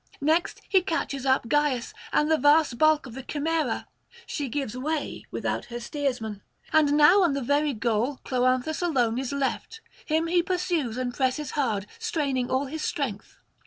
[0.19, 3.85] Next he catches up Gyas and the vast bulk of the Chimaera;
[4.25, 6.41] she gives way, without her steersman.
[6.73, 11.51] And now on the very goal Cloanthus alone is left; him he pursues and presses
[11.51, 13.37] hard, straining all his strength.